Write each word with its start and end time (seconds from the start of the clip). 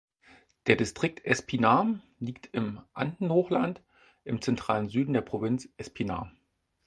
Der 0.65 0.77
Distrikt 0.77 1.23
Espinar 1.25 1.99
liegt 2.17 2.49
im 2.53 2.81
Andenhochland 2.93 3.83
im 4.23 4.41
zentralen 4.41 4.89
Süden 4.89 5.13
der 5.13 5.21
Provinz 5.21 5.69
Espinar. 5.77 6.31